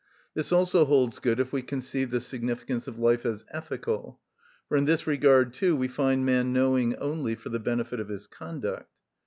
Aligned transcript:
This 0.33 0.51
also 0.51 0.85
holds 0.85 1.19
good 1.19 1.39
if 1.39 1.53
we 1.53 1.61
conceive 1.61 2.09
the 2.09 2.21
significance 2.21 2.87
of 2.87 2.97
life 2.97 3.23
as 3.23 3.45
ethical; 3.51 4.19
for 4.67 4.75
in 4.75 4.85
this 4.85 5.05
regard 5.05 5.53
too 5.53 5.75
we 5.75 5.87
find 5.87 6.25
man 6.25 6.51
knowing 6.51 6.95
only 6.95 7.35
for 7.35 7.49
the 7.49 7.59
benefit 7.59 7.99
of 7.99 8.09
his 8.09 8.25
conduct. 8.25 8.89